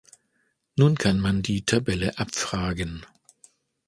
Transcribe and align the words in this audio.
Nun 0.77 0.97
kann 0.97 1.19
man 1.19 1.43
die 1.43 1.63
Tabelle 1.63 2.17
abfragen. 2.17 3.05